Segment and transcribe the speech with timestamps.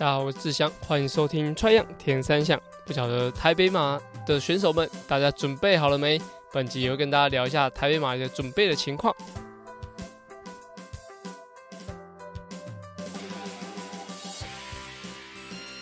[0.00, 2.58] 大家好，我是志祥，欢迎收听《穿样田三项》。
[2.86, 6.18] 不晓得台北马的选手们，大家准备好了没？
[6.50, 9.14] 本集也会跟大家聊一下台北马的准备的情况。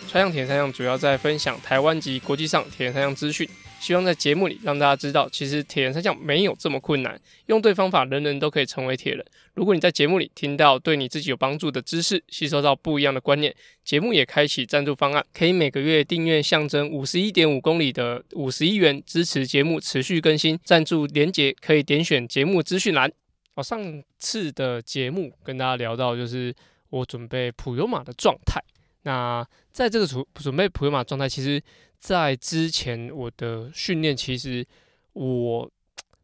[0.09, 3.49] 穿样田三项主要在分享台湾及国际上铁人三项资讯。
[3.79, 9.25] 希望在节目里让大家知道，其实铁人三项没有这么困难，用对方法，人人都可以成为铁人。
[9.53, 20.59] 如果你在节目里听到对你自己有帮助的知识，吸收到不一样的观念，节目也开启赞助方案，可以每个月订阅象征五十一点五公里的五十一元，支持节目持续更新。
[20.63, 23.11] 赞助连结可以点选节目资讯栏。
[23.55, 26.53] 我，上次的节目跟大家聊到，就是
[26.89, 28.61] 我准备普悠马的状态。
[29.03, 31.61] 那在这个准准备普悠玛状态，其实。
[31.99, 34.65] 在之前我的训练，其实
[35.11, 35.69] 我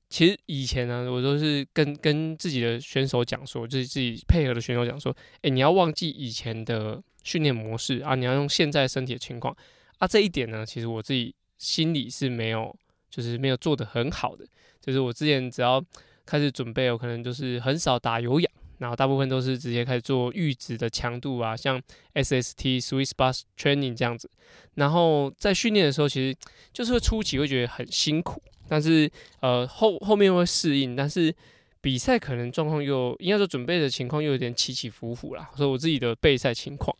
[0.07, 5.11] 其实以前呢，我都是跟跟自己的选手讲说，就是自己配合的选手讲说，
[5.41, 9.53] 诶、欸，你要忘记以前的训练模式啊，你要用现在身体的情况
[9.97, 10.07] 啊。
[10.07, 12.73] 这一点呢，其实我自己心里是没有，
[13.09, 14.47] 就是没有做得很好的。
[14.79, 15.83] 就是我之前只要
[16.25, 18.49] 开始准备，我可能就是很少打有氧。
[18.77, 21.81] 然后大部分都是直接开始做阈值的强度啊，像
[22.13, 24.29] SST Sweet Spot Training 这样子。
[24.75, 26.37] 然后在训练的时候，其实
[26.73, 29.09] 就是会初期会觉得很辛苦，但是
[29.39, 30.95] 呃后后面会适应。
[30.95, 31.33] 但是
[31.79, 35.49] 比赛可能状况又应该说准备的情况又有点起起伏伏啦。
[35.55, 36.95] 所以我自己的备赛情况，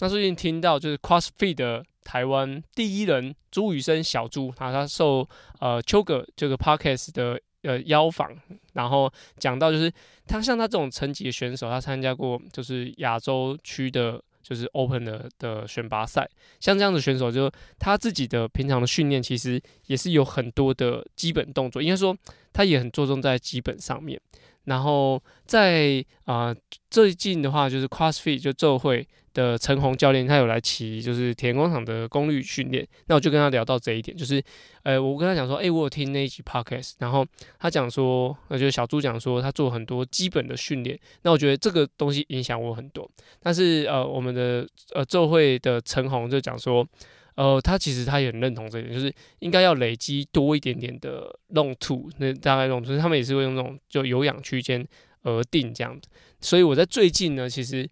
[0.00, 5.26] 那最近听到就是 CrossFit 的台湾第一人朱雨生小朱啊，他受
[5.60, 7.40] 呃邱哥这个 Podcast 的。
[7.64, 8.30] 呃，邀访，
[8.74, 9.92] 然后讲到就是
[10.26, 16.28] 他像他这种层级的选手，他参加过就是亚洲区的，就是 Open 的的选拔赛，
[16.60, 22.16] 像这样的选手，就他自己的平常的训练其实也是有很多的基本动作，应该说
[22.52, 24.20] 他也很注重在基本上面。
[24.64, 26.54] 然后在啊、
[26.90, 32.86] 最近的话，就是 CrossFit 就宙会的陈红教练，他有来骑就是铁人工厂的功率训练。
[33.08, 34.42] 那我就跟他聊到这一点，就是
[34.84, 37.26] 呃我跟他讲说，诶、我有听那一集 Podcast，然后
[37.58, 40.98] 他讲说，呃就是小猪讲说他做很多基本的训练。
[41.22, 43.06] 那我觉得这个东西影响我很多。
[43.42, 46.86] 但是呃我们的呃周会的陈红就讲说。
[47.36, 54.86] 呃，他其实他也很认同这一点，就是应该要累积多一点点的 long two，那大概 long two，他们也是会用那种就有氧区间
[55.22, 56.08] 而定这样子。
[56.40, 57.90] 所以我在最近呢，其实，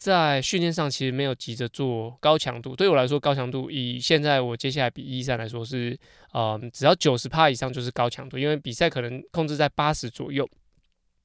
[0.00, 2.74] 在训练上其实没有急着做高强度。
[2.74, 5.96] 对我来说，高强度以现在我接下来比一三来说是，
[6.32, 10.48] 嗯，只要九十趴以上就是高强度，因为比赛可能控制在八十左右，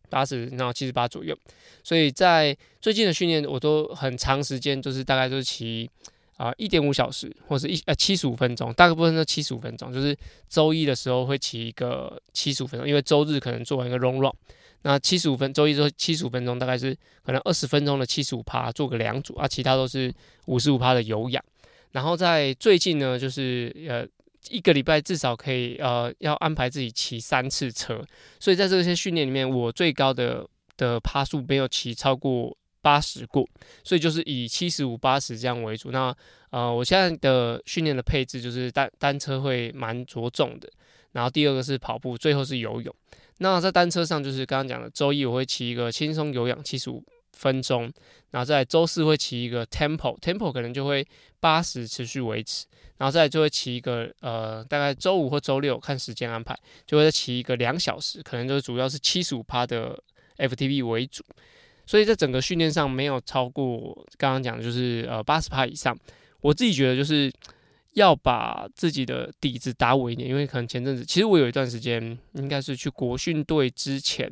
[0.09, 1.34] 八十然后七十八左右。
[1.86, 5.90] 所以在最近的训练，我都很长时间，就是大概都是骑。
[6.38, 9.94] 啊，一点五小时，或者一呃七十五分钟，大部分都七十五分钟。
[9.94, 10.13] 就是
[10.50, 14.34] 周一的时候会骑一个七十五分钟，因为周日可能做完一个 long run。
[14.85, 20.13] 那七十五分，周一周七十五分钟，大概是可能二十分钟的七十五趴，做个两组啊，其他都是
[20.46, 21.44] 五十五趴的有氧。
[21.91, 24.06] 然后在最近呢，就是呃
[24.50, 28.06] 一个礼拜至少可以呃要安排自己骑三次车，
[28.40, 30.47] 所以在这些训练里面，我最高的
[30.78, 32.56] 的趴数没有骑超过。
[32.85, 33.44] 八十过，
[33.84, 35.90] 所以就是以七十五、八十这样为主。
[35.90, 36.16] 那
[36.51, 40.69] 呃，我现在的训练的配置就是单单车会蛮着重的，
[41.12, 42.95] 然后第二个是跑步，最后是游泳。
[43.40, 47.03] 那在单车上就是刚刚讲的，周一我会骑一个轻松有氧七十五
[47.34, 47.91] 分钟，
[48.31, 51.06] 然后在周四会骑一个 tempo，tempo 可能就会
[51.40, 52.66] 八十持续维持，
[52.97, 60.01] 然后再就会骑一个呃，大概周五或周六看时间安排，就会再骑一个两小时，可能就主要是七十五趴的
[60.38, 61.24] FTP 为主。
[61.85, 65.95] 所以在整个训练上没有超过刚刚讲的，就是呃八十趴以上。
[66.41, 67.31] 我自己觉得就是
[67.95, 74.31] 要把自己的底子打稳一点，因为可能前阵子其实我有一段时间应该是去国训队之前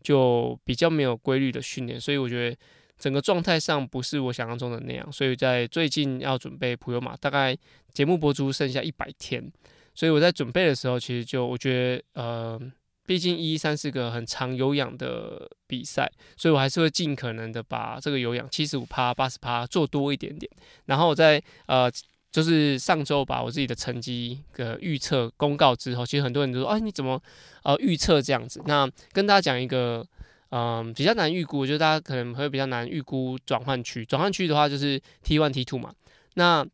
[0.00, 2.56] 就比较没有规律的训练，所以我觉得
[2.98, 5.10] 整个状态上不是我想象中的那样。
[5.10, 7.56] 所以在最近要准备普悠马，大概
[7.92, 9.50] 节目播出剩下一百天，
[9.94, 12.60] 所以我在准备的时候，其实就我觉得呃。
[13.06, 20.50] 毕竟一三是个很长有氧的比赛，所以我还是会尽可能的把这个有氧七十五趴、八十趴做多一点点。
[20.86, 21.92] 然后我在呃，
[22.34, 27.22] 就是上周把我自己的成绩的预测公告之后，其实很多人都说：“哎，你怎么
[27.62, 30.04] 呃预测这样子？”那跟大家讲一个
[30.50, 34.04] 嗯、比较难预估，就是大家可能会比较难预估转换区。
[34.04, 35.94] 转换区的话就是 T one T two 嘛。
[36.34, 36.66] 那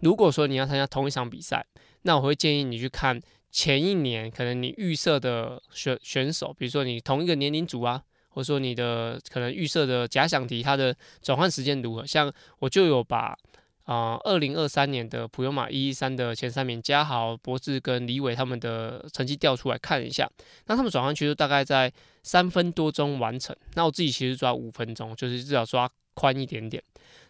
[0.00, 1.64] 如果说你要参加同一场比赛，
[2.02, 3.18] 那我会建议你去看。
[3.50, 12.06] 前一年可能你预设的选选手，比如说你同一个年龄组啊，或者说你的可能预设的假想敌，他的转换时间如何？
[12.06, 13.36] 像我就有把
[13.84, 20.30] 啊，二零二三年的普悠马一一三的前三名嘉豪、博智跟李伟他们的成绩调出来看一下，
[20.66, 21.92] 那他们转换区都大概在
[22.22, 26.82] 三分多钟完成，那我自己其实抓五分钟，就是至少抓宽一点点，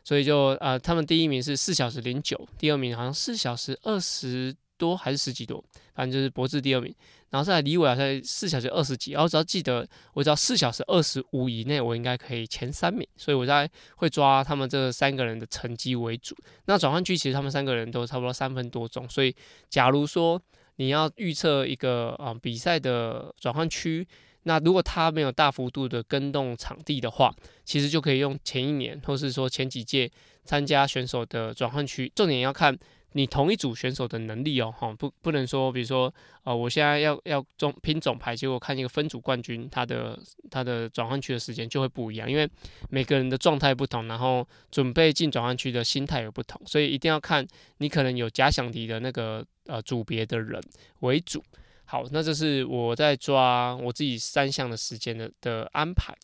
[0.05, 5.63] 所以就呃，他们第一名是四小时零九，第二名好像四小时二十多还是十几多，
[5.95, 6.95] 反正就是博智第二名，
[7.31, 16.37] 然后再来李伟好像四小时二十几，然后只要记得我只要四小时二十五以内，我应该可以前三名，所以我在会抓他们这三个人的成绩为主。
[16.67, 19.35] 那转换区其实他们三个人都差不多三分多钟，所以
[19.69, 20.41] 假如说
[20.77, 24.07] 你要预测一个啊、呃、比赛的转换区。
[24.45, 27.33] 那如果他没有大幅度的跟动场地的话，
[27.65, 30.11] 其实就可以用前一年或是说前几届
[30.45, 32.77] 参加选手的转换区，重点要看
[33.12, 36.12] 你同一组选手的能力哦，哈，不不能说，比如说，
[36.44, 40.19] 呃，我现在要要总拼总排，结果看一个分组冠军，他的
[40.50, 42.49] 他的转换区的时间就会不一样，因为
[42.91, 47.47] 每个人的状态不同，然后准备进转换区的心态也不同，所以一定要看
[47.79, 50.61] 你可能有假想敌的那个呃组别的人
[51.00, 51.43] 为主。
[51.85, 56.15] 好，那这是我在抓我自己三项的时间的的安排。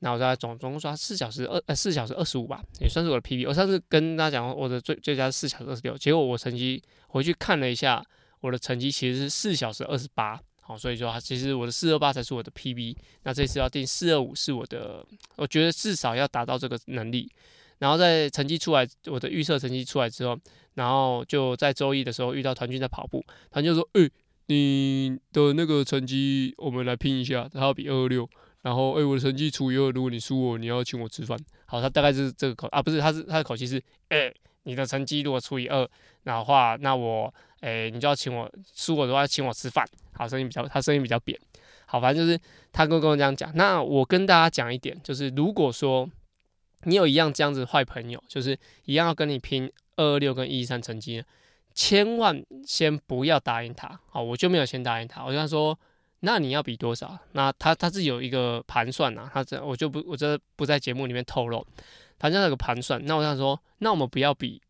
[0.00, 3.48] 那我在总总共刷四小时二呃四小时二十五吧，也算是我的 PB。
[3.48, 8.04] 我上次跟大家讲我的最最佳是四小时二十六，结果我成绩回去看了一下，
[8.40, 10.38] 我的成绩其实是四小时二十八。
[10.60, 12.96] 好，所以说其实我的四二八才是我的 PB。
[13.22, 15.04] 那这次要定四二五是我的，
[15.36, 17.30] 我觉得至少要达到这个能力。
[17.78, 20.38] 然后在成绩出来，我的预测成绩出来之后，
[20.74, 24.10] 然后就在周一的时候遇到团军在跑步，团军就说：“诶、”
[24.46, 28.28] 你的那个成绩，我们来拼一下，他要比二二六，
[28.64, 31.38] 然后哎、我的成绩除以二，如果你输我，你要请我吃饭。
[31.66, 34.32] 好，他大概是这个口啊，不是，他是他的口气是，哎、
[34.62, 35.86] 你的成绩如果除以二，
[36.22, 39.86] 然后的话，那我哎、你就要请我输我的话，请我吃饭。
[40.14, 41.38] 好，声音比较，他声音比较扁。
[41.84, 42.40] 好，反正就是
[42.72, 43.52] 他跟跟我这样讲。
[43.54, 46.08] 那我跟大家讲一点，就是如果说
[46.84, 51.22] 你有一样这样子坏朋友，就是一样要跟你拼二二六跟一一三成绩。
[51.74, 55.22] 千万先不要答应他，好，我就没有先答应他。
[55.22, 55.78] 我就跟他说，
[56.24, 57.18] 那你要比多少？
[57.32, 61.64] 那他他是有一个盘算呐，他这我就不我这不在节目里面透露，
[62.18, 63.04] 反正有个盘算。
[63.04, 64.60] 那我想说，那我们不要比，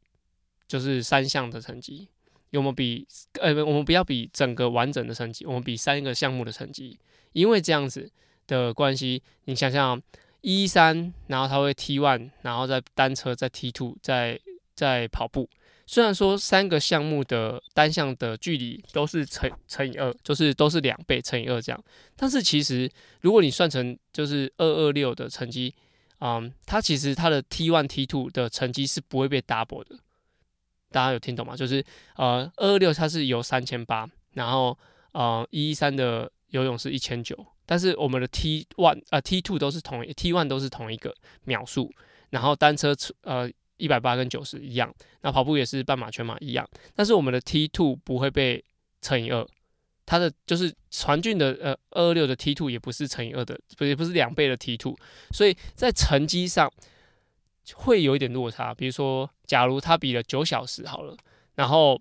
[0.67, 2.09] 就是三项的成绩，
[2.53, 3.07] 我们比
[3.41, 6.99] 呃，我们不要比整个完整的成绩，我们比三个项目的成绩，
[7.33, 8.11] 因为这样子
[8.47, 10.01] 的关系，你想想
[10.41, 14.39] 一三，然后他会 T one，然后再单车再 T two，再
[14.75, 15.49] 再跑步。
[15.87, 21.85] 虽然说三个项目的单项的距离都是乘乘以二，就是都是两倍乘以二这样，
[22.17, 22.91] 但是其实
[23.21, 25.75] 如果你算成就是二二六的成绩，
[26.21, 29.97] 嗯，它其实它的 T one T two 的成绩是不会被 double 的，
[30.91, 31.55] 大家有听懂吗？
[31.55, 31.85] 就是
[32.17, 34.77] 呃二二六它是游三千八，然后
[35.13, 41.15] 呃一一三的游泳是一千九，但是我们的 T one 呃 T two 都是同一 T one 都是同一个
[41.45, 41.93] 秒数，
[42.31, 43.51] 然后单车呃。
[43.85, 44.91] 一百八跟九十一样，
[45.21, 48.65] 那跑步也是半马、全马一样，但是我们的 T two 不会被
[49.03, 49.47] 乘以二，
[50.07, 54.97] 它的就是传俊的呃二二六的 T two 也不是乘以二的，不也不是两倍的 T two，
[55.33, 56.73] 所以在成绩上
[57.75, 58.73] 会有一点落差。
[58.75, 61.15] 比如说，假如他比了九小时好了，
[61.57, 62.01] 然后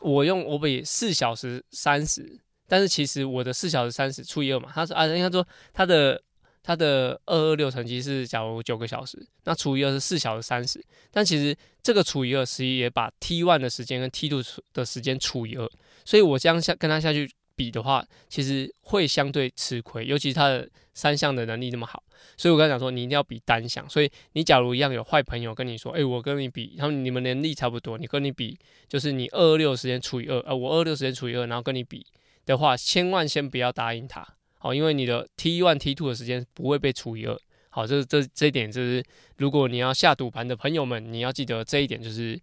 [0.00, 6.20] 我用我比四小时三十，但是其实我的四小时三十除以二嘛，他说啊，应该说他的。
[6.62, 14.42] 他的二二六成绩是假如九个小时，那除以二是四小时三十，但其实这个除以二实际也把 T one 的时间跟 T two
[14.72, 15.68] 的时间除以二，
[16.04, 22.02] 所以我这样下跟他下去比的话，其实会相对吃亏，尤其他的三项的能力那么好，
[22.36, 32.06] 所以我刚才讲说你一定要比单项，所以你假如一样有坏朋友跟你说，哎、我跟你比，然后你们能力差不多，你跟你比就是你二二六时间除以二，呃，我二二六时间除以二，然后跟你比
[32.46, 34.26] 的话，千万先不要答应他。
[34.62, 37.34] 好，因为你的 T one T two 的时间不会被除以二。
[37.70, 39.02] 好，这这这一点就是，
[39.38, 42.38] 如果你要下赌盘的朋友们，你要记得这一点，就是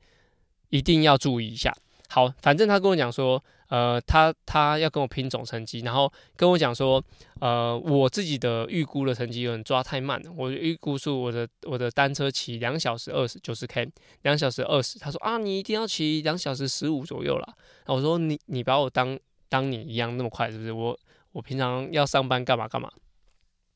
[0.70, 1.72] 一定要注意一下。
[2.10, 7.04] 好，反正他跟我讲说，呃，他他要跟我拼总成绩，然后跟我讲说，
[7.40, 10.32] 呃，我自己的预估的成绩有点抓太慢了。
[10.36, 13.88] 我预估是我的我的单车骑两小时二十九十 K，
[14.24, 14.98] 两小时二十。
[14.98, 17.54] 他说啊，你一定要骑两小时十五左右啦。
[17.86, 19.20] 然后我说你你把我当
[19.50, 20.72] 当你一样那么快是不是？
[20.72, 20.98] 我。
[21.38, 22.92] 我平常要上班干嘛干嘛，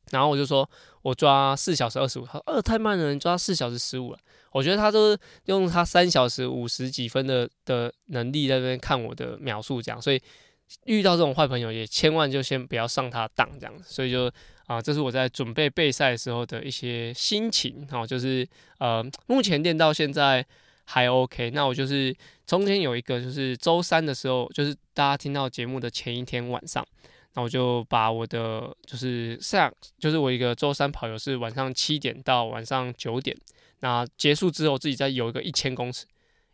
[0.09, 0.67] 然后我就说
[1.03, 4.17] 我抓四小时二十五，他说呃太慢了，你抓四小时十五了。
[4.51, 5.15] 我觉得他都
[5.45, 10.19] 用他三小时五十几分的的能力在那边看我的描述这样，所以
[10.85, 13.83] 遇到这种坏朋友也千万就先不要上他当这样子。
[13.87, 14.31] 所以就
[14.65, 18.47] 啊、这是我在准备备赛的时候的一些心情哈，就是
[18.79, 20.43] 呃目前练到现在
[20.85, 21.51] 还 OK。
[21.51, 22.15] 那我就是
[22.47, 26.85] 中间有一个就是周三的时候，就是大家听到节目的前一天晚上。
[27.33, 33.35] 那我就把我的就是上，就是我一个周三跑友是晚上七点到晚上九点，
[33.79, 36.05] 那结束之后自己再游一个一千公尺，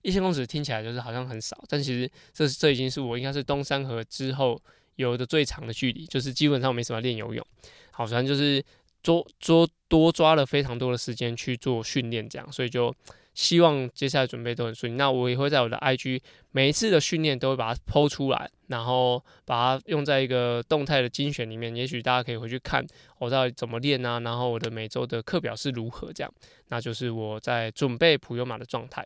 [0.04, 4.62] 一千公尺听起来就是好像很少，但其实这这已经是我应该是东山河之后
[4.98, 7.46] 游的最长的距离，就是基本上没什么练游泳。
[7.92, 8.64] 好，反正就是
[9.02, 12.94] 多多多抓了非常多的时间去做训练，这样，所以就
[13.38, 14.96] 希望接下来准备都很顺利。
[14.96, 16.20] 那我也会在我的 IG
[16.54, 21.74] 每一次的训练都会把它 PO 出来，然后把它用在一个动态的精选里面。
[21.76, 22.84] 也许大家可以回去看
[23.20, 26.34] 我到底怎么练啊，然后我的每周的课表是如何这样。
[26.70, 29.06] 那就是我在准备普悠玛的状态。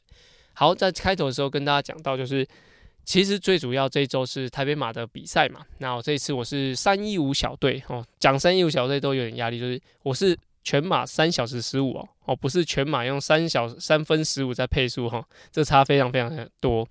[0.54, 2.48] 好，在开头的时候跟大家讲到，就是
[3.04, 5.60] 其实最主要这一周是台北马的比赛嘛。
[5.80, 10.38] 那我这一次我是三一五小队哦，讲三一五小队都有点压力，就是我是。
[10.64, 16.88] 全马三小时十五哦，哦，不是全马用三小三分十五在配速哈，这差非常非常的多。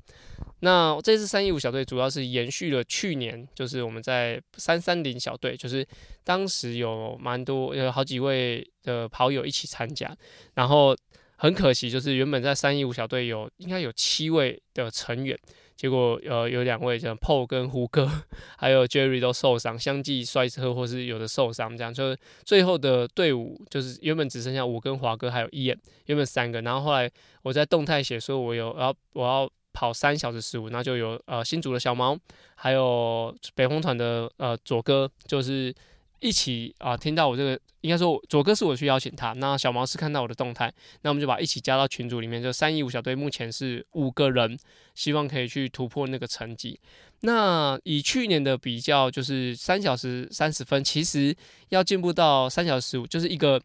[0.60, 5.86] 那这次三一五小队主要是延续了去年，就是我们在三三零小队，就是
[6.24, 10.14] 当时有蛮多有好几位的跑友一起参加，
[10.54, 10.94] 然后
[11.42, 15.38] 很可惜就是原本在三一五小队有应该有七位的成员。
[15.74, 18.06] 结果呃有两位像 Paul 跟胡歌，
[18.58, 32.14] 还有 Jerry 都受伤，相继摔车或是有的受伤，这样就是最后的队伍就是原本只剩下我跟华哥还有 Ian，原本三个，然后后来我在动态写说我有要我要跑三小时十五，那就有呃新组的小毛，
[32.56, 35.74] 还有北风团的呃左哥，就是。
[36.20, 42.42] 一起啊，听到我这个，应该说左哥是我去邀请他，那小毛是看到我的动态，那我们就把一起加到群组里面。
[42.42, 44.58] 就三一五小队目前是五个人，
[44.94, 46.78] 希望可以去突破那个成绩。
[47.22, 51.34] 那以去年的比较，就是三小时三十分，其实
[51.70, 53.60] 要进步到三小时五，就是一个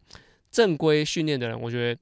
[0.50, 2.00] 正规训练的人，我觉得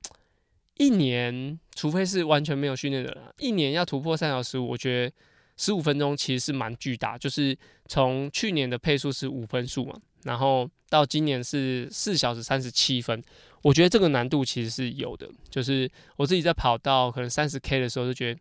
[0.77, 5.13] 一年，除非是完全没有训练的人，一年要突破三小时五，我觉得
[5.57, 7.19] 十五分钟其实是蛮巨大。
[7.19, 7.57] 就是
[7.89, 9.99] 从去年的配速是五分数嘛。
[10.25, 13.23] 然后到今年是四小时三十七分，
[13.63, 15.29] 我觉得这个难度其实是有的。
[15.49, 18.41] 就是我自己在跑到可能三十 K 的时候，就觉得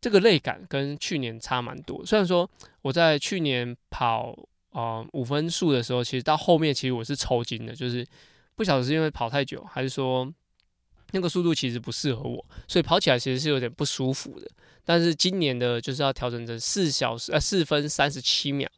[0.00, 2.04] 这个累感跟去年差蛮多。
[2.06, 2.48] 虽然说
[2.82, 4.36] 我在去年跑、
[4.70, 8.06] 呃、五分数的时候，其实到后面其实我是抽筋的，就是
[8.54, 10.30] 不晓得是因为跑太久，还是说
[11.12, 14.46] 那个速度其实不适合我，所以跑起来其实是有点不舒服的。
[14.84, 18.70] 但是今年的就是要调整成四小时呃四分三十七秒。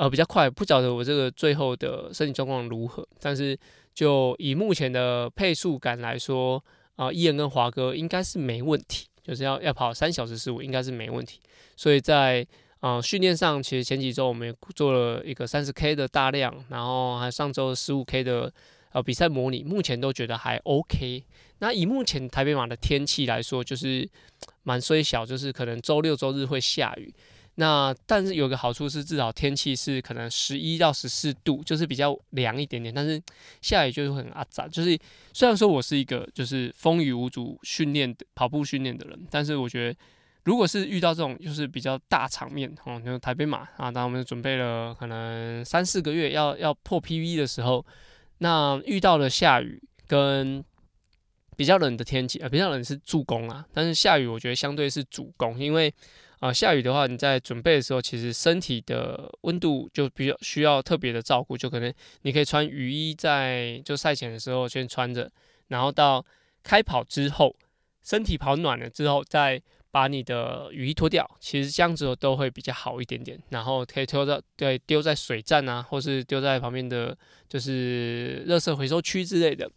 [0.00, 3.54] 呃，比较快，不晓得我这个最后的身体状况如何，但是
[3.92, 6.64] 就以目前的配速感来说，
[6.96, 11.38] 啊，伊恩跟华哥应该是没问题，就是要要跑三小时十五，应该是没问题。
[11.76, 12.46] 所以在
[12.78, 18.50] 啊训练上，其实前几周我们也做了一个三十 K 的大量，然后还上周十五 K 的
[18.92, 21.22] 呃比赛模拟，目前都觉得还 OK。
[21.58, 24.08] 那以目前台北马的天气来说，就是
[24.62, 27.12] 蛮虽小，就是可能周六周日会下雨。
[27.60, 32.92] 那但是有个好处是，至少天气是可能十一到十四度，就是比较凉一点点。
[32.92, 33.22] 但是
[33.60, 34.98] 下雨就是很阿杂，就是
[35.34, 39.98] 虽然说我是一个就是风雨无阻训练跑步训练的人，但是我觉得
[40.44, 47.84] 如果是遇到这种就是比较大场面哦，就是台北马啊，当我们准备了可能三四个月要要破 PV 的时候，
[48.38, 50.64] 那遇到了下雨跟
[51.58, 55.92] 比较冷的天气啊，比较冷是助攻啊，但是下雨我觉得相对是主攻，因为。
[56.40, 61.92] 啊，下雨的话，你在准备的时候，其实身体的温度就比较需要特别的照顾，就可能
[62.22, 65.30] 你可以穿雨衣在就赛前的时候先穿着，
[65.68, 66.24] 然后到
[66.62, 67.54] 开跑之后，
[68.02, 77.14] 身体跑暖了之后，再把你的雨衣脱掉，其实这样子都会比较好一点点，然后可以丢到对丢在水站啊，或是丢在旁边的
[77.50, 79.70] 就是热色回收区之类的。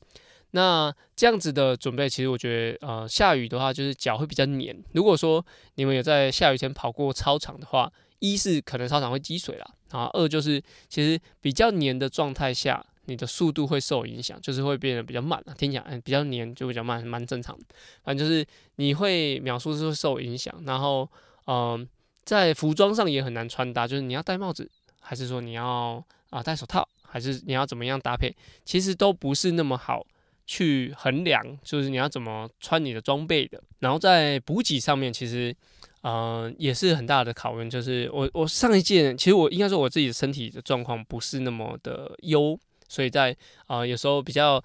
[0.55, 4.75] 那这样子的准备，其实我觉得，呃，下雨的话就是脚会比较黏。
[4.93, 5.43] 如果说
[5.75, 15.43] 你们有在下雨天跑过操场的话，一是可能操场会积水啦，然后二就是其实比较黏的状态下，你的速度会受影响，就是会变得比较慢。
[15.57, 17.57] 听起来，嗯，比较黏就比较慢，蛮正常。
[18.03, 18.45] 反正就是
[18.75, 21.09] 你会秒数是会受影响，然后，
[21.47, 21.87] 嗯、
[22.23, 24.69] 在服装上也很难穿搭，就是你要戴帽子，
[25.01, 28.33] 还是说你要啊、戴手套，还是你要怎么样搭配，
[28.63, 30.05] 其实都不是那么好。
[30.45, 33.61] 去衡量，就是你要怎么穿你的装备的。
[33.79, 35.55] 然后在补给上面，其实，
[36.01, 37.69] 嗯、呃，也是很大的考验。
[37.69, 43.35] 就是我我上一届，其实我应该说我自己的身体的状况不是那么的优，所以在
[43.67, 44.63] 啊、有时候比较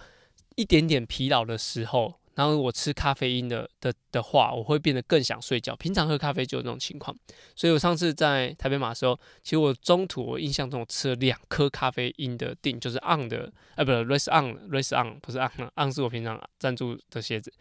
[0.56, 2.14] 一点点疲劳的时候。
[2.38, 5.74] 然后我吃咖啡因的的的话，我会变得更想睡觉。
[5.74, 7.12] 平常喝咖啡就有那种情况，
[7.56, 17.52] 所以我上次在台北马的时候，其实我中途我印象中我吃了两颗咖啡因的錠，就是 On 的，呃，不是 Race On，Race On 不是 On，On 是我平常赞助的鞋子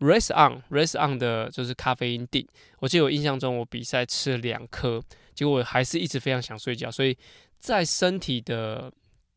[0.00, 2.46] ，Race On，Race On 的就是咖啡因錠。
[2.80, 5.02] 我记得我印象中我比赛吃了两颗，
[5.34, 7.16] 结果我还是一直非常想睡觉，所以
[7.58, 8.92] 在身体的。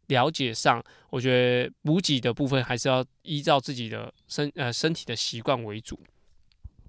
[0.10, 6.00] 了解上，我觉得补给的部分还是要依照自己的身呃身体的习惯为主。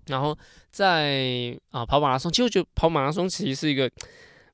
[0.06, 0.36] 然后
[0.70, 3.88] 在啊跑马拉松，其实我觉得跑马拉松其实是一个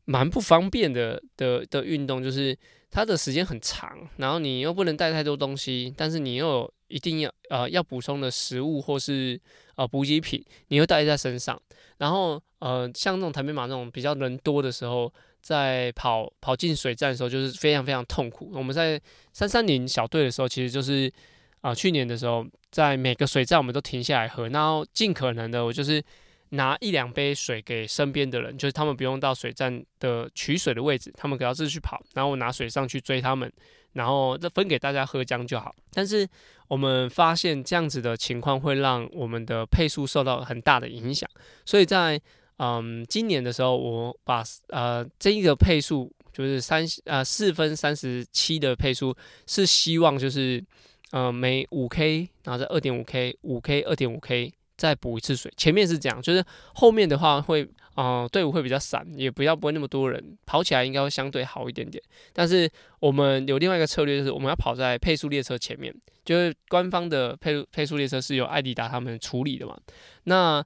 [0.04, 2.56] 蛮不方便的的的运动，就是
[2.90, 9.40] 它的时间很长，然后你又不能带太多东西，但是你又一定要呃要补充的食物或是
[9.76, 11.60] 呃补给品，你又带在身上。
[11.98, 15.10] 然后呃像那种台北马那种比较人多的时候，
[15.46, 18.50] 在跑跑进水站的时候，就是非常非常痛苦。
[18.52, 19.00] 我们在
[19.32, 21.12] 三三零小队的时候，其实就是
[21.60, 26.02] 啊、去年的时候，在每个水站我们都停下来喝，然后尽可能的我就是。
[26.50, 33.52] 拿一两杯水给身边的人，就是他们不用到水站的取水的位置，他们只要自己去跑，然后我拿水上去追他们，
[33.94, 35.74] 然后再分给大家喝这样就好。
[35.92, 36.26] 但是
[36.68, 41.28] 我们发现这样子的情况会让我们的配速受到很大的影响，
[41.64, 42.18] 所以在
[42.58, 49.14] 嗯今年的时候，我把呃这一个配速就是三呃四分三十七的配速
[49.46, 50.62] 是希望就是
[51.10, 54.52] 呃每五 K 然后在二点五 K 五 K 二点五 K。
[54.78, 56.44] 再补一次水，前面是这样，就是
[56.74, 62.04] 后面的话会，呃，队伍会比较散，也不要不会那么多人，跑起来应该会相对好一点点。
[62.34, 62.70] 但是
[63.00, 65.90] 我们有另外一个策略，就是我们要跑在配速列车前面，
[66.26, 69.78] 就是官方的配配速列车是由艾迪达他们处理的嘛。
[70.24, 70.62] 那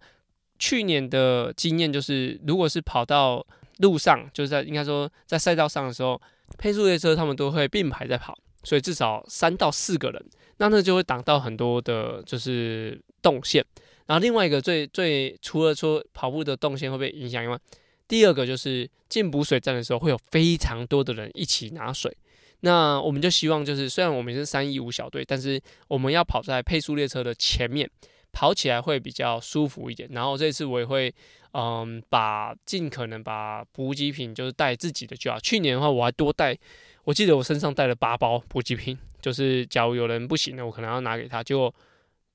[0.60, 3.44] 去年的经验就是，如果是跑到
[3.78, 6.20] 路上，就是在应该说在赛道上的时候，
[6.58, 10.24] 配速列车他们都会并排在跑，所以至少三到四个人，
[10.58, 13.64] 那那就会挡到很多的，就是动线。
[14.06, 17.58] 然后另外一个最最除了说跑步的动线会被影响以外，
[18.06, 22.14] 第二个就是进补水站的时候会有非常多的人一起拿水。
[22.62, 27.88] 那我们就希望就是虽然我们是三一五小队，但是我们要跑在配速列车的前面，
[28.32, 30.08] 跑起来会比较舒服一点。
[30.12, 31.14] 然后这次我也会
[31.52, 35.38] 嗯把尽可能把补给品就是带自己的就好。
[35.40, 36.56] 去年的话我还多带，
[37.04, 41.42] 我记得我身上带了八包补给品，就是假如有人不行了，我可能要拿给他。
[41.42, 41.74] 结果。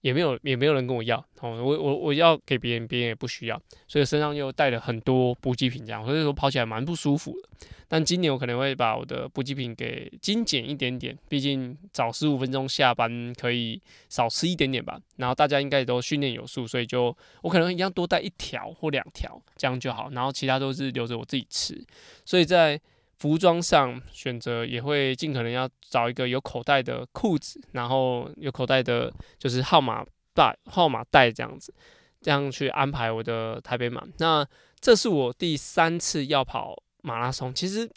[0.06, 7.50] 也没有也没有人跟我要，哦，我我我要给别人，别人也不需要，所以身上又带了很多补给品，这样，所以说跑起来蛮不舒服的。
[7.88, 15.00] 但今年我可能会把我的补给品给精简一点点，毕竟早十五分钟下班可以少吃一点点吧。
[15.18, 17.06] 然后大家应该也都训练有素，所以就
[17.42, 20.12] 我可能一样多带一条或两条，这样就好。
[20.12, 21.84] 然后其他都是留着我自己吃，
[22.24, 22.79] 所以在。
[23.18, 31.74] 服装上选择也会尽可能要找一个有口袋的裤子，然后有口袋的，就是号码带、号码带这样子，
[32.22, 34.04] 这样去安排我的台北马。
[34.18, 34.46] 那
[34.80, 37.90] 这是我第三次要跑马拉松，其实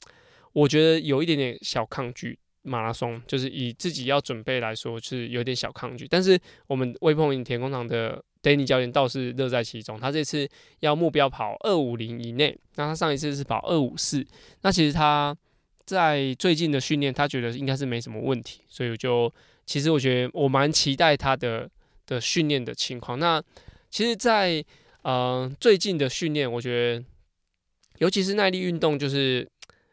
[0.52, 6.06] 我觉得有一点点小抗拒马拉松，就是以自己要准备来说是有点小抗拒。
[6.08, 8.22] 但是我们微碰影田工厂的。
[8.42, 10.48] Danny 教练倒是乐在其中，他这次
[10.80, 14.24] 要目标跑二五零以内，那他上一次是跑二五四，
[14.62, 15.36] 那其实他
[15.84, 19.32] 在最近的训练，他觉得应该是没什么问题，所以我就
[19.66, 21.68] 其实我觉得我蛮期待他的
[22.06, 23.18] 的训练的情况。
[23.18, 23.42] 那
[23.90, 24.64] 其实在，在
[25.02, 27.04] 呃最近的训练，我觉得
[27.98, 29.48] 尤其是耐力运动，就是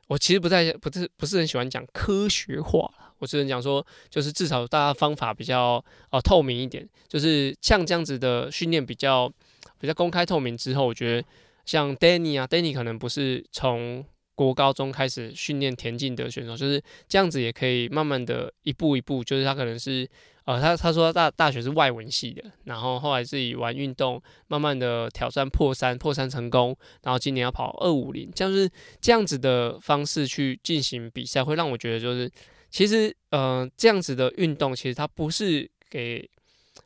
[0.07, 3.04] 我其实不太不是不是很喜欢讲科学化。
[3.19, 9.31] 我只能讲说，就是至少大家方法比较呃透明一点，就是像这样子的训练比较
[9.79, 11.27] 比较公开透明之后，我觉得
[11.65, 20.05] 像 Danny 啊，Danny 可能不是从国高中开始训练田径的选手，就是这样子也可以慢慢的一步一步，就是他可能是
[20.43, 32.29] 呃他他说他大大学是外文系的，然后后来自己玩运动，慢慢的挑战破三，破三成功，然后今年要跑二五零，这样是这样子的方式去进行比赛，会让我觉得就是。
[32.75, 36.29] 其实，呃，这样子的运动，其实它不是给，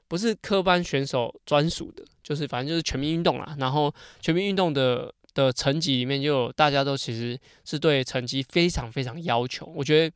[0.07, 3.55] 不是科班选手专属的，就是反正就是全民运动啦。
[3.57, 9.65] 然后，全民运动的的成绩里面，就大家都其实是对成绩非常非常要求。
[9.75, 10.15] 我觉得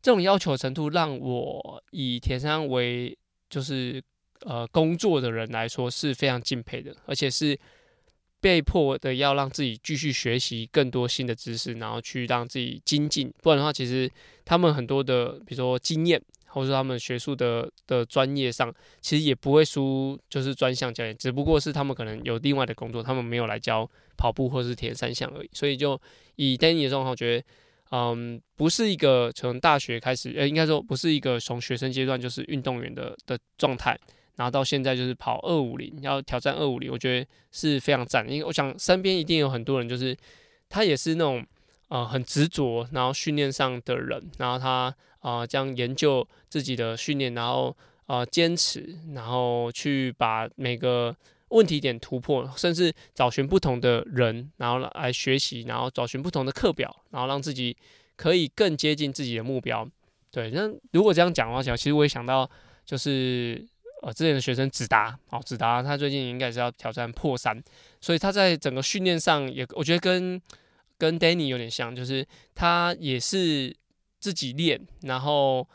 [0.00, 3.18] 这种要求程度，让我以田山为
[3.50, 4.00] 就是
[4.42, 7.58] 呃工作的人来说是非常敬佩的，而且是。
[8.44, 13.32] 被迫的要让自己继续学习更多新的知识，然后去让自己精进。
[13.42, 14.10] 不然的话，其实
[14.44, 21.16] 他们很多的，比如说经验，或者说他们学术的的专业上，其实也不会输，就是专项教练。
[21.16, 25.48] 只不过是他们可能有另外的工作，他们没有来教跑步或是铁三项而已。
[25.54, 25.98] 所以就
[26.36, 27.44] 以 Danny 的状况，我觉得，
[27.92, 33.98] 嗯，不是一个从大学开始，呃，应该说不是一个从学生阶段就是运动员的的状态。
[34.36, 38.28] 然后到现在就是跑二五零，要挑战二五零，我觉得是非常赞。
[38.28, 40.16] 因为我想身边一定有很多人，就是
[40.68, 41.46] 他也是那种
[41.88, 51.14] 呃很执着，然后训练上的人，然后他啊、呃、这样研究自己的训练，然后、呃、坚持，然后去把每个
[51.50, 57.76] 问题点突破，甚至找寻不同的人，然后来学习，然后找寻不同的课表，然后让自己
[58.16, 59.88] 可以更接近自己的目标。
[60.32, 62.50] 对，那如果这样讲的话，讲其实我也想到
[62.84, 63.64] 就是。
[64.04, 67.58] 呃，之前的学生子达，哦，子达他最近应该是要挑战破三，
[68.02, 70.38] 所以他在整个训练上也，我觉得跟
[70.98, 73.74] 跟 Danny 有点像，就是他也是
[74.20, 75.66] 自己练，然后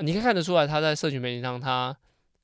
[0.00, 1.96] 你可以看得出来他在社群媒体上他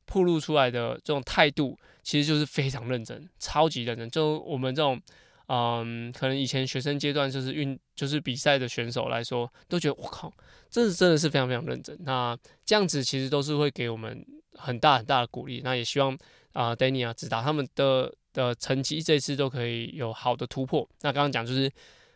[0.07, 4.11] 暴露出来的这种态度，其实就是非常认真，超级认真。
[4.11, 5.01] 就我们这种，
[5.49, 10.33] 嗯，可能以前学生阶段就是运就是比赛的选手来说，都觉得我靠，
[10.71, 11.97] 这是真的是非常非常认真。
[12.05, 15.61] 那这样子其实都是会给我们很大很大的鼓励。
[15.65, 16.17] 那也希望
[16.53, 20.89] 啊，Danny 啊，指导他们的的成绩这次都可以有好的突破。
[21.01, 21.71] 那刚刚讲就是。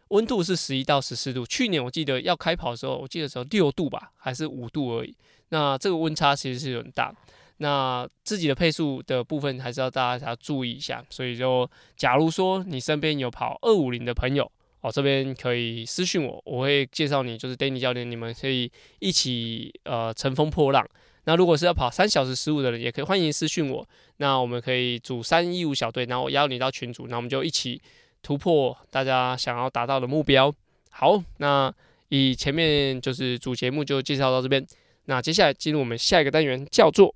[0.08, 5.16] 温度是十一到十四度，去年我记得要开跑的时候，我记得时候六度吧，还是五度而已。
[5.48, 7.10] 那这个温差其实是很大。
[7.58, 11.04] 那自己的配速的部分还是要大家要注意一下。
[11.10, 20.86] 所以就假如说你身边有跑二五零的朋友，哦，这边可以私讯我，我会介绍你，就是 Danny 教练，你们可以一起呃乘风破浪。
[21.24, 23.88] 那如果是要跑三小时十五的人，也可以欢迎私讯我。
[24.16, 27.80] 那我们可以组三一五小队，然后我邀你到群组，那我们就一起。
[28.24, 30.54] 突破大家想要达到的目标。
[30.92, 31.74] 好，那
[32.08, 34.64] 以前面就是主节目就介绍到这边。
[35.06, 37.14] 那接下来进入我们下一个单元，叫做。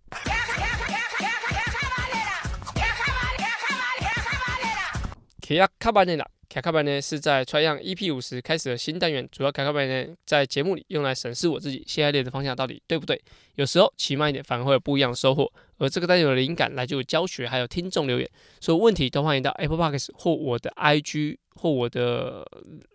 [6.49, 13.23] 卡卡班呢是在 Try Young EP 五十开始的新单元，主要卡卡班呢在节目里用来审视我自己现在练的方向到底对不对。
[13.57, 15.53] 有时候骑慢一点反而会有不一样的收获。
[15.79, 18.29] 而这个单元的灵感来自于教学，还有听众留言，
[18.61, 22.43] 所有问题都欢迎到 Apple Podcast 或我的 IG 或我的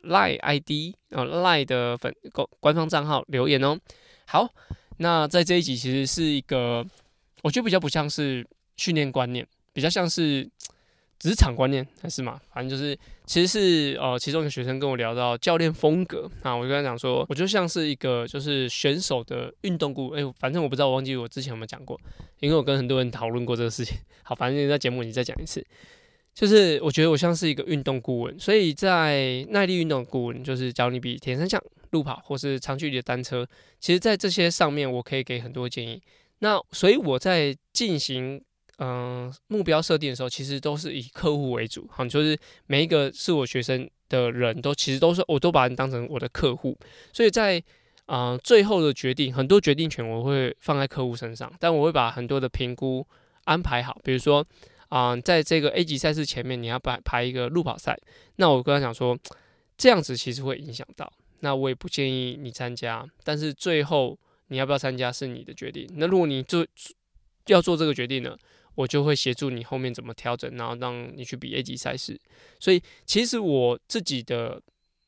[0.03, 3.77] Line ID 啊 Line 的粉官官方账号留言哦。
[4.25, 4.49] 好，
[4.97, 6.85] 那在这一集其实是一个
[7.43, 10.49] 我觉得比较不像是训练观念，比较像是。
[11.21, 21.95] 职场观念还是嘛，反正就是，其实是呃，其中一个学生跟我聊到教练风格啊，我就跟他讲说，我就像是一个就是选手的运动顾问，哎、欸，反正我不知道，我忘记我之前有没有讲过，
[22.39, 23.99] 因为我跟很多人讨论过这个事情。
[24.23, 25.63] 好，反正在节目里再讲一次，
[26.33, 33.47] 就是我觉得我像是一个运动顾问，所以在耐力运动顾问，就是教你比铁三项、路跑或是长距离的单车，
[33.79, 36.01] 其实在这些上面我可以给很多建议。
[36.39, 38.41] 那所以我在进行。
[38.83, 46.75] 嗯、目标设定的时候，其实都是以客户为主，好，就是每一个是我学生的人都其实都是，我都把人当成我的客户，
[47.13, 47.61] 所以在
[48.07, 53.05] 啊、最后的决定，很多决定权我会放在客户身上，但我会把很多的评估
[53.43, 54.43] 安排好，比如说
[54.91, 57.97] 啊、在这个 A 级赛事前面你要排排一个路跑赛，
[58.35, 59.17] 那我跟他讲说，
[59.77, 66.67] 这样子其实会影响到，那我也不建议你参加，但是最后你要不要参加是你的决定，那如果你做
[67.45, 68.37] 要做这个决定呢？
[68.75, 72.17] 我就会协助你后面怎么调整，然后让你去比 A 级赛事。
[72.57, 74.61] 所以其实我自己的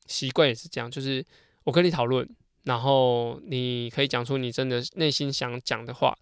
[0.06, 1.24] 习惯也是这样，就是
[1.64, 2.28] 我跟你讨论，
[2.64, 6.14] 然后你可以讲出你真的内心想讲的话，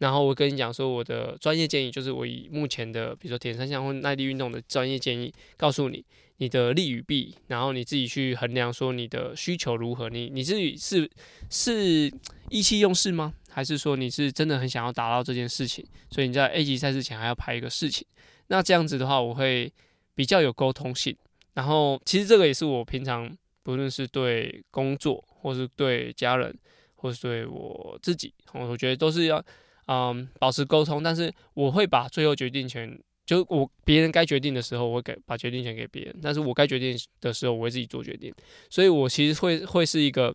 [0.00, 6.04] 然后我跟你讲说我的专业建议，就是我以目前的比如说铁三项或耐力运动的专业建议告诉你
[6.38, 11.08] 你的利与弊，然后你自己去衡量说你的需求如何，你你自己是
[11.50, 12.10] 是
[12.48, 13.34] 意气用事吗？
[13.50, 18.06] 还是说你是真的很想要达到这件事情，所以你在 A 级赛事前还要排一个事情。
[18.46, 19.72] 那这样子的话，我会
[20.14, 21.16] 比较有沟通性。
[21.52, 26.56] 然后，其实这个也是我平常不论是对工作，或是对家人，
[26.94, 29.44] 或是对我自己，我觉得都是要
[29.90, 31.02] 嗯保持沟通。
[31.02, 38.32] 但是我会把最后决定权，就我别人该决定的时候，我会给把决定权给别人；但是我该决定的时候，我会自己做决定。
[38.70, 40.34] 所以我其实会会是一个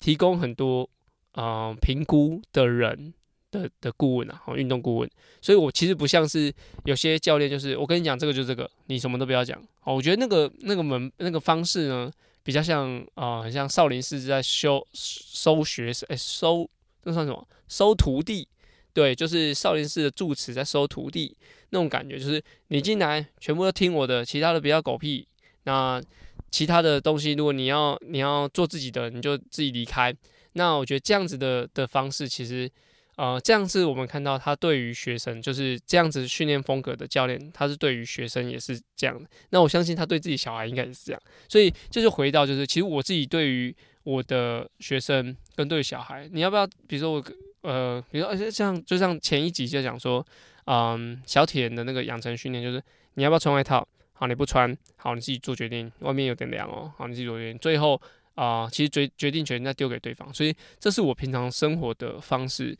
[0.00, 0.90] 提供很多。
[1.36, 3.12] 啊，评、估的人
[3.50, 5.10] 的的顾问啊，好，运动顾问，
[5.42, 6.50] 所以我其实不像是
[6.86, 9.62] 有些教练，就是我跟你讲这个就这个，你什么都不要讲。
[9.80, 12.10] 好，我觉得那个那个门那个方式呢，
[12.42, 16.66] 比较像啊、很像少林寺在收收学生，哎、收
[17.02, 17.46] 那算什么？
[17.68, 18.48] 收徒弟，
[18.96, 21.36] 对，就是少林寺的住持在收徒弟
[21.68, 25.28] 那种感觉，就是你进来全部都听我的，其他的不要狗屁。
[25.64, 26.02] 那
[26.50, 30.16] 其他的东西，如果你要你要做自己的，你就自己离开。
[30.54, 32.70] 那我觉得这样子的的方式，其实，
[33.16, 39.28] 呃，这样子我们看到他对于学生就是这样子训练风格的教练，他是对于学生也是这样的。
[39.50, 41.20] 那我相信他对自己小孩应该也是这样。
[41.50, 46.66] 所以这就回到就是，其实我自己对于我的学生跟对小孩，你要不要？
[46.88, 47.24] 比如说我，
[47.66, 50.24] 呃，比如说而且像就像前一集就讲说，
[50.66, 52.82] 嗯，小铁人的那个养成训练，就是
[53.14, 53.86] 你要不要穿外套？
[54.12, 55.90] 好，你不穿，好，你自己做决定。
[56.00, 57.58] 外面有点凉哦，好，你自己做决定。
[57.58, 58.00] 最后。
[58.36, 62.76] 啊、其实决决定权再丢给对方，所以这是我平常生活的方式。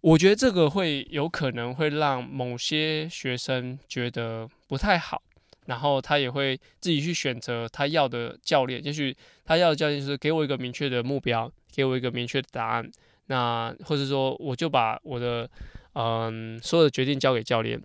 [0.00, 5.22] 我觉得这个会有可能会让某些学生觉得不太好，
[5.66, 8.84] 然后他也会自己去选择他要的教练。
[8.84, 12.90] 也许他要的教练是给我一个明确的目标，给我一个明确的答案。
[13.32, 15.48] 那或者说，我就把我的
[15.94, 17.80] 嗯所有的决定交给教练。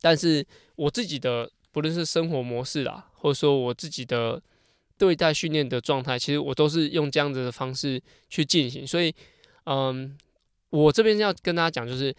[0.00, 0.46] 但是
[0.76, 4.40] 我自己的不论是生活模式啊，或者说我自己的。
[4.98, 8.86] 对待训练的状态，其实我都是用这样子的方式去进行。
[8.86, 9.12] 所以，
[9.64, 10.16] 嗯，
[10.70, 12.14] 我这边要跟大家讲，就是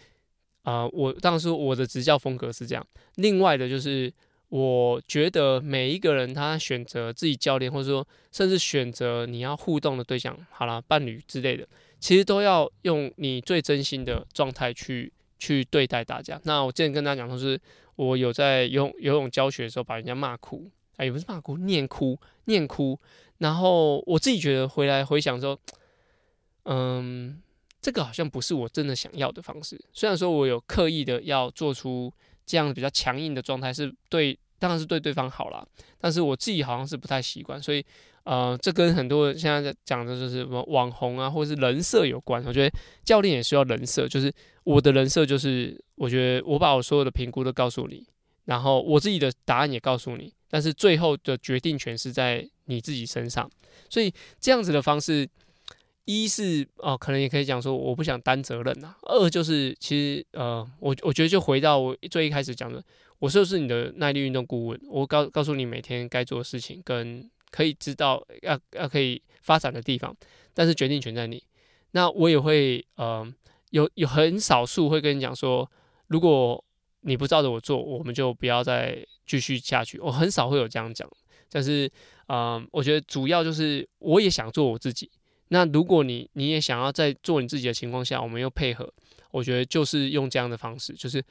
[0.64, 2.86] 啊、我当时我的执教风格是这样。
[3.14, 4.12] 另外的，就是
[4.54, 11.66] 我觉得每一个人他选择自己教练，或者说甚至选择你要互动的对象，好了，伴侣之类的，
[11.98, 16.40] 其实都要用你最真心的状态去去对待大家。
[16.44, 17.60] 那我之前跟大家讲，就是
[17.96, 20.70] 我有在游泳游泳教学的时候，把人家骂哭。
[20.98, 22.96] 哎，也不是骂哭，念哭，念哭。
[23.38, 25.58] 然后我自己觉得回来回想说，
[26.66, 27.42] 嗯，
[27.80, 29.76] 这个好像不是我真的想要的方式。
[29.92, 32.12] 虽然说我有刻意的要做出
[32.46, 35.66] 这样比较强硬的状态，是对，当然是对对方好啦。
[35.98, 37.84] 但是我自己好像是不太习惯，所以，
[38.24, 42.42] 呃，这跟很多人现在在讲的就是什么网红啊，或者是人设有关。
[42.44, 44.32] 我觉得教练也需要人设，就是
[44.64, 48.06] 我的人设就是，我觉得我把我所有的评估都告诉你，
[48.44, 50.32] 然后我自己的答案也告诉你。
[50.48, 53.50] 但是最后的决定权是在你自己身上，
[53.90, 55.28] 所以这样子的方式，
[56.04, 62.82] 一是哦，可能也可以讲说我不想担责任呐；二就是其实呃，我我觉得就回到我最一开始讲的，
[63.18, 70.16] 我就是你的耐力运动顾问，我告告诉你每天该做的事情跟可以知道要要可以发展的地方，
[70.52, 71.42] 但是决定权在你。
[71.92, 73.26] 那我也会呃
[73.70, 75.70] 有有很少数会跟你讲说，
[76.08, 76.62] 如果
[77.00, 79.06] 你不照着我做，我们就不要再。
[79.26, 81.10] 继续下去，我很少会有这样讲，
[81.48, 81.90] 但是，
[82.28, 85.10] 嗯、我觉得主要就是我也想做我自己。
[85.54, 88.92] 那如果你你也想要在做你自己的情况下，我们又配合，
[89.30, 91.22] 我觉得就是用这样的方式，就是，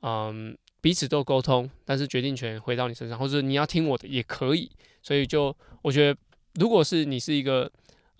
[0.00, 4.70] 嗯，彼此都沟通，但是决定权回到你身上，或者你要听我的也可以。
[5.02, 6.18] 所以就我觉得，
[6.54, 7.70] 如果是你是一个。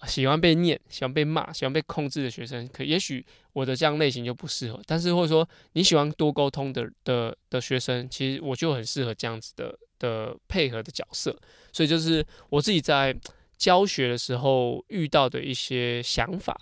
[0.07, 4.81] 喜欢被念、喜欢被骂、喜欢被控制的学生，可也许我的这样类型就不适合。
[4.87, 11.37] 但是或者说你喜欢多沟通的的的学生，其实我就很适合这样子的的配合的角色。
[11.73, 13.13] 所以就是我自己在
[13.59, 16.59] 教学的时候遇到的一些想法，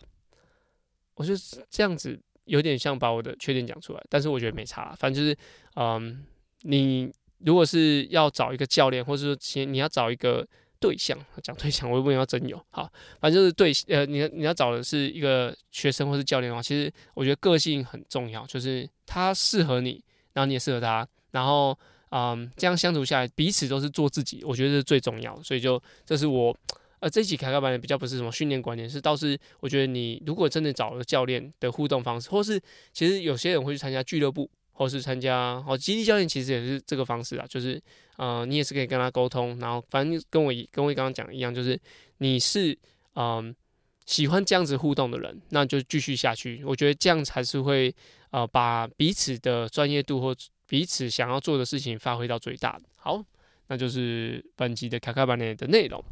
[1.15, 1.35] 我就
[1.71, 4.93] 这样子有点像把我的缺点讲出来，但是我觉得没差。
[4.99, 5.37] 反正就是，
[5.77, 6.25] 嗯，
[6.63, 10.45] 你如果是要找一个教练，或者说其你要找一个。
[10.79, 12.83] 对象讲对象，我问要真有好，
[13.19, 20.05] 反正就是对呃，你你要找的是一个学生或是教练的话，其实我觉得个性很重要，就是他适合你，
[20.35, 21.77] 然后你也适合他，然后
[22.11, 25.43] 嗯，这样相处下来，彼此都是做自己，我觉得是最重要的。
[25.43, 26.55] 所以就这是我
[27.01, 32.61] 呃这一期凯克班比较不是什么训练观念，是倒是我觉得你如果真的找了教练的互动方式，或是
[32.93, 34.51] 其实有些人会去参加俱乐部。
[34.79, 37.83] 或是参加哦，基地教练其实也是这个方式啊，就是
[38.19, 41.81] 呃，你也是可以跟他沟通，然后反正跟我跟我刚刚讲一样，就是
[42.19, 42.79] 你是
[43.15, 43.57] 嗯、
[44.05, 46.63] 喜欢这样子互动的人，那就继续下去。
[46.63, 47.91] 我觉得这样才是会
[48.33, 50.37] 呃把彼此的专业度或
[50.69, 52.83] 彼此想要做的事情发挥到最大的。
[52.99, 53.25] 好，
[53.69, 56.05] 那就是本集的卡卡班的内容。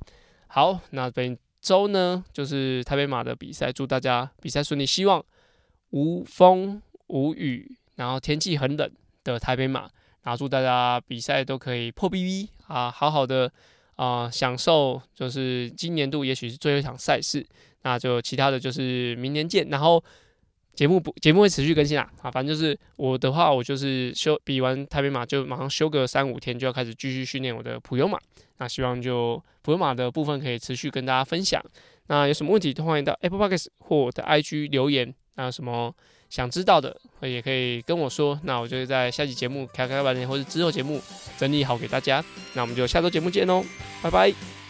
[0.55, 5.21] 好，那本周呢就是台北马的比赛，祝大家比赛顺利，希望
[5.91, 7.77] 无风无雨。
[7.97, 8.89] 然后天气很冷
[9.25, 9.91] 的台北马，
[10.23, 13.51] 然后祝大家比赛都可以破 BB 啊，好好的
[13.97, 17.45] 啊享受，就是今年度也许是最后一场赛事，
[17.83, 19.67] 那就其他的就是明年见。
[19.71, 20.05] 然后
[20.75, 28.19] 节目不节目会持续更新啊，啊，反正就是我的话，我就是休比完台北马就马上休个三五天，就要开始继续训练我的普悠马。
[28.59, 31.63] 那希望就普悠马的部分可以持续跟大家分享。
[32.09, 35.15] 那有什么问题都欢迎到 Apple Podcast 或我的 IG 留言。
[35.37, 35.95] 那有什么？
[36.31, 41.01] 想知道的也可以跟我说，那我就会在下期节目开开半天，或者之后节目
[41.39, 42.25] 整理好给大家。
[42.55, 43.63] 那我们就下周节目见喽，
[44.03, 44.64] 拜拜。